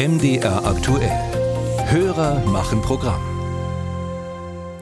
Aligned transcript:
MDR 0.00 0.64
aktuell. 0.64 1.12
Hörer 1.90 2.42
machen 2.46 2.80
Programm. 2.80 3.20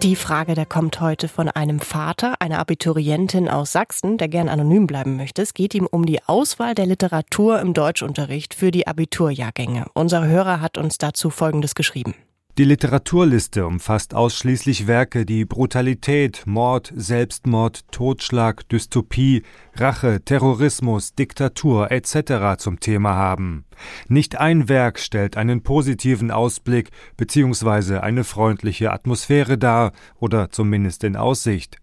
Die 0.01 0.15
Frage, 0.15 0.55
der 0.55 0.65
kommt 0.65 1.01
heute 1.01 1.27
von 1.27 1.49
einem 1.49 1.81
Vater, 1.81 2.37
einer 2.39 2.61
Abiturientin 2.61 3.49
aus 3.49 3.73
Sachsen, 3.73 4.17
der 4.17 4.29
gern 4.29 4.49
anonym 4.49 4.87
bleiben 4.87 5.17
möchte. 5.17 5.43
Es 5.43 5.55
geht 5.55 5.75
ihm 5.75 5.89
um 5.91 6.07
die 6.07 6.23
Auswahl 6.23 6.77
der 6.77 6.87
Literatur 6.87 7.59
im 7.59 7.75
Deutschunterricht 7.75 8.55
für 8.55 8.71
die 8.71 8.87
Abiturjahrgänge. 8.87 9.87
Unser 9.93 10.25
Hörer 10.25 10.61
hat 10.61 10.79
uns 10.79 10.99
dazu 10.99 11.31
Folgendes 11.31 11.75
geschrieben. 11.75 12.15
Die 12.59 12.65
Literaturliste 12.65 13.65
umfasst 13.69 14.15
ausschließlich 14.15 14.89
Werke, 14.89 15.25
die 15.25 15.45
Brutalität, 15.45 16.43
Mord, 16.45 16.93
Selbstmord, 16.93 17.85
Totschlag, 17.93 18.69
Dystopie, 18.69 19.45
Rache, 19.77 20.23
Terrorismus, 20.25 21.15
Diktatur 21.15 21.93
etc. 21.93 22.59
zum 22.59 22.81
Thema 22.81 23.15
haben. 23.15 23.65
Nicht 24.09 24.41
ein 24.41 24.69
Werk 24.69 24.99
stellt 24.99 25.37
einen 25.37 25.63
positiven 25.63 26.33
Ausblick 26.33 26.91
bzw. 27.17 27.99
eine 27.99 28.25
freundliche 28.25 28.93
Atmosphäre 28.93 29.57
dar 29.57 29.93
oder 30.19 30.51
zumindest 30.51 31.05
in 31.05 31.15
Aussicht. 31.15 31.77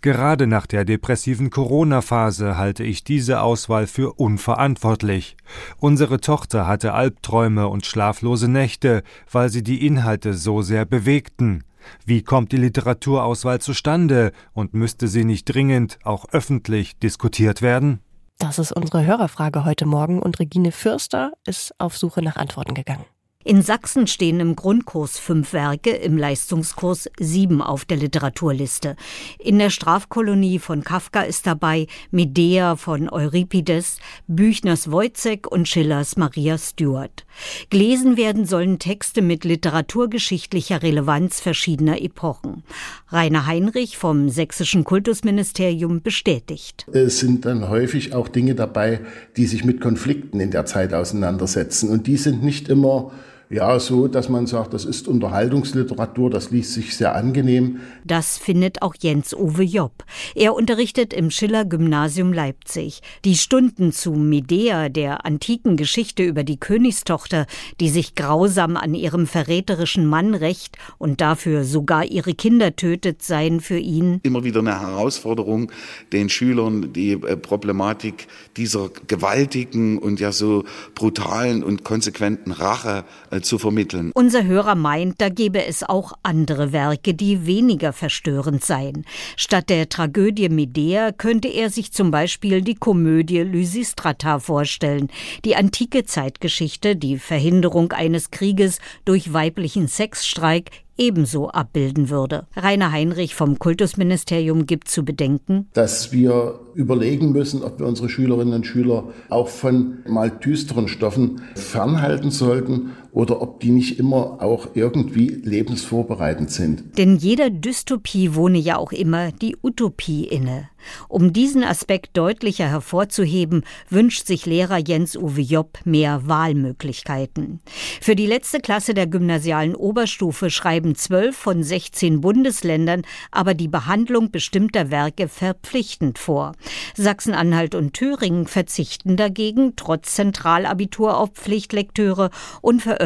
Gerade 0.00 0.46
nach 0.46 0.66
der 0.66 0.84
depressiven 0.84 1.50
Corona-Phase 1.50 2.56
halte 2.56 2.84
ich 2.84 3.04
diese 3.04 3.40
Auswahl 3.40 3.86
für 3.86 4.14
unverantwortlich. 4.14 5.36
Unsere 5.78 6.20
Tochter 6.20 6.66
hatte 6.66 6.94
Albträume 6.94 7.68
und 7.68 7.86
schlaflose 7.86 8.48
Nächte, 8.48 9.02
weil 9.30 9.48
sie 9.48 9.62
die 9.62 9.86
Inhalte 9.86 10.34
so 10.34 10.62
sehr 10.62 10.84
bewegten. 10.84 11.64
Wie 12.04 12.22
kommt 12.22 12.52
die 12.52 12.56
Literaturauswahl 12.56 13.60
zustande 13.60 14.32
und 14.52 14.74
müsste 14.74 15.08
sie 15.08 15.24
nicht 15.24 15.44
dringend 15.46 15.98
auch 16.04 16.26
öffentlich 16.32 16.98
diskutiert 16.98 17.62
werden? 17.62 18.00
Das 18.38 18.58
ist 18.58 18.72
unsere 18.72 19.04
Hörerfrage 19.04 19.64
heute 19.64 19.86
Morgen 19.86 20.20
und 20.20 20.38
Regine 20.38 20.72
Fürster 20.72 21.32
ist 21.46 21.78
auf 21.78 21.98
Suche 21.98 22.22
nach 22.22 22.36
Antworten 22.36 22.74
gegangen. 22.74 23.04
In 23.42 23.62
Sachsen 23.62 24.06
stehen 24.06 24.38
im 24.38 24.54
Grundkurs 24.54 25.18
fünf 25.18 25.54
Werke, 25.54 25.92
im 25.92 26.18
Leistungskurs 26.18 27.08
sieben 27.18 27.62
auf 27.62 27.86
der 27.86 27.96
Literaturliste. 27.96 28.96
In 29.38 29.58
der 29.58 29.70
Strafkolonie 29.70 30.58
von 30.58 30.84
Kafka 30.84 31.22
ist 31.22 31.46
dabei 31.46 31.86
Medea 32.10 32.76
von 32.76 33.08
Euripides, 33.08 33.96
Büchners 34.26 34.92
Wojcek 34.92 35.50
und 35.50 35.66
Schillers 35.68 36.18
Maria 36.18 36.58
Stuart. 36.58 37.24
Gelesen 37.70 38.18
werden 38.18 38.44
sollen 38.44 38.78
Texte 38.78 39.22
mit 39.22 39.46
literaturgeschichtlicher 39.46 40.82
Relevanz 40.82 41.40
verschiedener 41.40 42.02
Epochen. 42.02 42.62
Rainer 43.08 43.46
Heinrich 43.46 43.96
vom 43.96 44.28
Sächsischen 44.28 44.84
Kultusministerium 44.84 46.02
bestätigt. 46.02 46.86
Es 46.92 47.20
sind 47.20 47.46
dann 47.46 47.70
häufig 47.70 48.14
auch 48.14 48.28
Dinge 48.28 48.54
dabei, 48.54 49.00
die 49.38 49.46
sich 49.46 49.64
mit 49.64 49.80
Konflikten 49.80 50.40
in 50.40 50.50
der 50.50 50.66
Zeit 50.66 50.92
auseinandersetzen. 50.92 51.88
Und 51.88 52.06
die 52.06 52.18
sind 52.18 52.44
nicht 52.44 52.68
immer 52.68 53.12
ja, 53.52 53.80
so, 53.80 54.06
dass 54.06 54.28
man 54.28 54.46
sagt, 54.46 54.74
das 54.74 54.84
ist 54.84 55.08
Unterhaltungsliteratur, 55.08 56.30
das 56.30 56.52
liest 56.52 56.72
sich 56.72 56.96
sehr 56.96 57.16
angenehm. 57.16 57.80
Das 58.04 58.38
findet 58.38 58.80
auch 58.80 58.94
Jens 58.96 59.34
Uwe 59.34 59.64
Jopp. 59.64 60.04
Er 60.36 60.54
unterrichtet 60.54 61.12
im 61.12 61.32
Schiller 61.32 61.64
Gymnasium 61.64 62.32
Leipzig. 62.32 63.00
Die 63.24 63.34
Stunden 63.34 63.90
zu 63.90 64.12
Medea, 64.12 64.88
der 64.88 65.26
antiken 65.26 65.76
Geschichte 65.76 66.22
über 66.22 66.44
die 66.44 66.60
Königstochter, 66.60 67.46
die 67.80 67.88
sich 67.88 68.14
grausam 68.14 68.76
an 68.76 68.94
ihrem 68.94 69.26
verräterischen 69.26 70.06
Mann 70.06 70.34
rächt 70.34 70.78
und 70.98 71.20
dafür 71.20 71.64
sogar 71.64 72.04
ihre 72.04 72.34
Kinder 72.34 72.76
tötet, 72.76 73.20
seien 73.22 73.60
für 73.60 73.78
ihn 73.78 74.20
immer 74.22 74.44
wieder 74.44 74.60
eine 74.60 74.80
Herausforderung, 74.80 75.72
den 76.12 76.28
Schülern 76.28 76.92
die 76.92 77.14
äh, 77.14 77.36
Problematik 77.36 78.28
dieser 78.56 78.90
gewaltigen 79.08 79.98
und 79.98 80.20
ja 80.20 80.30
so 80.30 80.62
brutalen 80.94 81.64
und 81.64 81.82
konsequenten 81.82 82.52
Rache 82.52 83.02
äh, 83.32 83.39
zu 83.42 83.58
vermitteln. 83.58 84.12
Unser 84.14 84.44
Hörer 84.44 84.74
meint, 84.74 85.20
da 85.20 85.28
gäbe 85.28 85.64
es 85.64 85.82
auch 85.82 86.12
andere 86.22 86.72
Werke, 86.72 87.14
die 87.14 87.46
weniger 87.46 87.92
verstörend 87.92 88.64
seien. 88.64 89.04
Statt 89.36 89.70
der 89.70 89.88
Tragödie 89.88 90.48
Medea 90.48 91.12
könnte 91.12 91.48
er 91.48 91.70
sich 91.70 91.92
zum 91.92 92.10
Beispiel 92.10 92.62
die 92.62 92.74
Komödie 92.74 93.40
Lysistrata 93.40 94.38
vorstellen, 94.38 95.08
die 95.44 95.56
antike 95.56 96.04
Zeitgeschichte, 96.04 96.96
die 96.96 97.18
Verhinderung 97.18 97.92
eines 97.92 98.30
Krieges 98.30 98.78
durch 99.04 99.32
weiblichen 99.32 99.88
Sexstreik 99.88 100.70
ebenso 101.00 101.48
abbilden 101.48 102.10
würde. 102.10 102.46
Rainer 102.54 102.92
Heinrich 102.92 103.34
vom 103.34 103.58
Kultusministerium 103.58 104.66
gibt 104.66 104.88
zu 104.88 105.02
bedenken, 105.02 105.68
dass 105.72 106.12
wir 106.12 106.60
überlegen 106.74 107.32
müssen, 107.32 107.62
ob 107.64 107.78
wir 107.80 107.86
unsere 107.86 108.10
Schülerinnen 108.10 108.54
und 108.54 108.66
Schüler 108.66 109.08
auch 109.30 109.48
von 109.48 109.98
mal 110.06 110.30
düsteren 110.30 110.88
Stoffen 110.88 111.40
fernhalten 111.54 112.30
sollten 112.30 112.90
oder 113.12 113.42
ob 113.42 113.60
die 113.60 113.70
nicht 113.70 113.98
immer 113.98 114.42
auch 114.42 114.68
irgendwie 114.74 115.28
lebensvorbereitend 115.28 116.50
sind. 116.50 116.98
Denn 116.98 117.16
jeder 117.16 117.50
Dystopie 117.50 118.34
wohne 118.34 118.58
ja 118.58 118.76
auch 118.76 118.92
immer 118.92 119.32
die 119.32 119.56
Utopie 119.62 120.24
inne. 120.24 120.68
Um 121.08 121.34
diesen 121.34 121.62
Aspekt 121.62 122.16
deutlicher 122.16 122.66
hervorzuheben, 122.66 123.64
wünscht 123.90 124.26
sich 124.26 124.46
Lehrer 124.46 124.78
Jens 124.78 125.14
Uwe 125.14 125.42
Jopp 125.42 125.78
mehr 125.84 126.26
Wahlmöglichkeiten. 126.26 127.60
Für 128.00 128.16
die 128.16 128.26
letzte 128.26 128.60
Klasse 128.60 128.94
der 128.94 129.06
gymnasialen 129.06 129.74
Oberstufe 129.74 130.48
schreiben 130.48 130.94
zwölf 130.94 131.36
von 131.36 131.62
16 131.62 132.22
Bundesländern 132.22 133.02
aber 133.30 133.52
die 133.52 133.68
Behandlung 133.68 134.30
bestimmter 134.30 134.90
Werke 134.90 135.28
verpflichtend 135.28 136.18
vor. 136.18 136.52
Sachsen-Anhalt 136.96 137.74
und 137.74 137.92
Thüringen 137.92 138.46
verzichten 138.46 139.16
dagegen 139.16 139.74
trotz 139.76 140.14
Zentralabitur 140.14 141.18
auf 141.18 141.30
Pflichtlektüre 141.34 142.30
und 142.62 142.80
veröffentlichen 142.80 142.99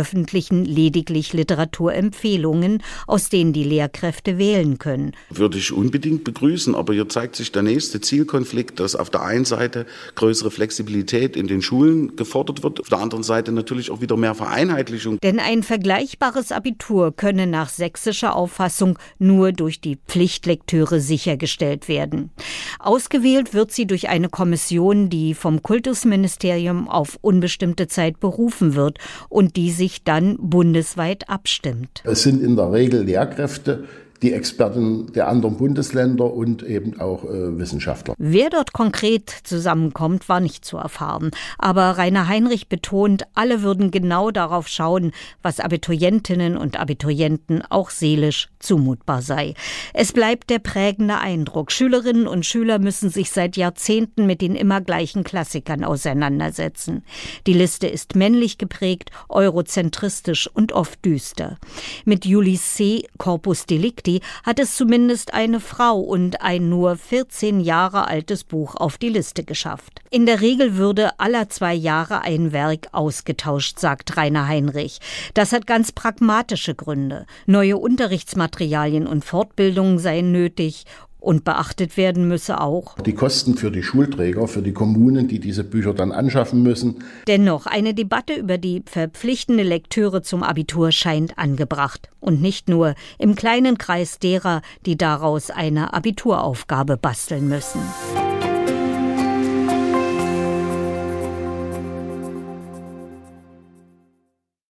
lediglich 0.64 1.32
Literaturempfehlungen, 1.32 2.82
aus 3.06 3.28
denen 3.28 3.52
die 3.52 3.64
Lehrkräfte 3.64 4.38
wählen 4.38 4.78
können. 4.78 5.12
Würde 5.30 5.58
ich 5.58 5.72
unbedingt 5.72 6.24
begrüßen, 6.24 6.74
aber 6.74 6.94
hier 6.94 7.08
zeigt 7.08 7.36
sich 7.36 7.52
der 7.52 7.62
nächste 7.62 8.00
Zielkonflikt, 8.00 8.80
dass 8.80 8.96
auf 8.96 9.10
der 9.10 9.22
einen 9.22 9.44
Seite 9.44 9.86
größere 10.14 10.50
Flexibilität 10.50 11.36
in 11.36 11.46
den 11.46 11.62
Schulen 11.62 12.16
gefordert 12.16 12.62
wird, 12.62 12.80
auf 12.80 12.88
der 12.88 12.98
anderen 12.98 13.22
Seite 13.22 13.52
natürlich 13.52 13.90
auch 13.90 14.00
wieder 14.00 14.16
mehr 14.16 14.34
Vereinheitlichung. 14.34 15.18
Denn 15.22 15.38
ein 15.38 15.62
vergleichbares 15.62 16.52
Abitur 16.52 17.14
könne 17.14 17.46
nach 17.46 17.68
sächsischer 17.68 18.34
Auffassung 18.34 18.98
nur 19.18 19.52
durch 19.52 19.80
die 19.80 19.98
Pflichtlektüre 20.08 21.00
sichergestellt 21.00 21.88
werden. 21.88 22.30
Ausgewählt 22.78 23.54
wird 23.54 23.72
sie 23.72 23.86
durch 23.86 24.08
eine 24.08 24.28
Kommission, 24.28 25.08
die 25.10 25.34
vom 25.34 25.62
Kultusministerium 25.62 26.88
auf 26.88 27.18
unbestimmte 27.20 27.86
Zeit 27.86 28.20
berufen 28.20 28.74
wird 28.74 28.98
und 29.28 29.56
die 29.56 29.70
sich 29.70 29.83
dann 30.04 30.36
bundesweit 30.38 31.28
abstimmt. 31.28 32.02
Es 32.04 32.22
sind 32.22 32.42
in 32.42 32.56
der 32.56 32.72
Regel 32.72 33.02
Lehrkräfte, 33.02 33.84
die 34.24 34.32
Experten 34.32 35.12
der 35.12 35.28
anderen 35.28 35.58
Bundesländer 35.58 36.32
und 36.32 36.62
eben 36.62 36.98
auch 36.98 37.24
äh, 37.24 37.58
Wissenschaftler. 37.58 38.14
Wer 38.16 38.48
dort 38.48 38.72
konkret 38.72 39.28
zusammenkommt, 39.44 40.30
war 40.30 40.40
nicht 40.40 40.64
zu 40.64 40.78
erfahren. 40.78 41.30
Aber 41.58 41.98
Rainer 41.98 42.26
Heinrich 42.26 42.70
betont, 42.70 43.24
alle 43.34 43.60
würden 43.60 43.90
genau 43.90 44.30
darauf 44.30 44.66
schauen, 44.66 45.12
was 45.42 45.60
Abiturientinnen 45.60 46.56
und 46.56 46.80
Abiturienten 46.80 47.62
auch 47.68 47.90
seelisch 47.90 48.48
zumutbar 48.60 49.20
sei. 49.20 49.52
Es 49.92 50.12
bleibt 50.12 50.48
der 50.48 50.58
prägende 50.58 51.18
Eindruck. 51.18 51.70
Schülerinnen 51.70 52.26
und 52.26 52.46
Schüler 52.46 52.78
müssen 52.78 53.10
sich 53.10 53.30
seit 53.30 53.58
Jahrzehnten 53.58 54.24
mit 54.24 54.40
den 54.40 54.56
immer 54.56 54.80
gleichen 54.80 55.22
Klassikern 55.22 55.84
auseinandersetzen. 55.84 57.04
Die 57.46 57.52
Liste 57.52 57.88
ist 57.88 58.16
männlich 58.16 58.56
geprägt, 58.56 59.10
eurozentristisch 59.28 60.48
und 60.48 60.72
oft 60.72 61.04
düster. 61.04 61.58
Mit 62.06 62.24
Julis 62.24 62.74
C. 62.74 63.06
Corpus 63.18 63.66
Delicti 63.66 64.13
hat 64.44 64.58
es 64.58 64.76
zumindest 64.76 65.34
eine 65.34 65.60
Frau 65.60 65.98
und 65.98 66.42
ein 66.42 66.68
nur 66.68 66.96
14 66.96 67.60
Jahre 67.60 68.06
altes 68.06 68.44
Buch 68.44 68.74
auf 68.76 68.98
die 68.98 69.08
Liste 69.08 69.44
geschafft. 69.44 70.00
In 70.10 70.26
der 70.26 70.40
Regel 70.40 70.76
würde 70.76 71.18
aller 71.18 71.48
zwei 71.48 71.74
Jahre 71.74 72.22
ein 72.22 72.52
Werk 72.52 72.88
ausgetauscht, 72.92 73.78
sagt 73.78 74.16
Rainer 74.16 74.48
Heinrich. 74.48 75.00
Das 75.34 75.52
hat 75.52 75.66
ganz 75.66 75.92
pragmatische 75.92 76.74
Gründe. 76.74 77.26
Neue 77.46 77.76
Unterrichtsmaterialien 77.76 79.06
und 79.06 79.24
Fortbildungen 79.24 79.98
seien 79.98 80.32
nötig 80.32 80.84
und 81.24 81.44
beachtet 81.44 81.96
werden 81.96 82.28
müsse 82.28 82.60
auch 82.60 82.96
die 82.98 83.14
Kosten 83.14 83.56
für 83.56 83.70
die 83.70 83.82
Schulträger, 83.82 84.46
für 84.46 84.62
die 84.62 84.72
Kommunen, 84.72 85.28
die 85.28 85.40
diese 85.40 85.64
Bücher 85.64 85.94
dann 85.94 86.12
anschaffen 86.12 86.62
müssen. 86.62 87.02
Dennoch, 87.26 87.66
eine 87.66 87.94
Debatte 87.94 88.34
über 88.34 88.58
die 88.58 88.82
verpflichtende 88.86 89.62
Lektüre 89.62 90.22
zum 90.22 90.42
Abitur 90.42 90.92
scheint 90.92 91.38
angebracht. 91.38 92.10
Und 92.20 92.40
nicht 92.40 92.68
nur 92.68 92.94
im 93.18 93.34
kleinen 93.34 93.78
Kreis 93.78 94.18
derer, 94.18 94.62
die 94.86 94.96
daraus 94.96 95.50
eine 95.50 95.92
Abituraufgabe 95.92 96.96
basteln 96.96 97.48
müssen. 97.48 97.80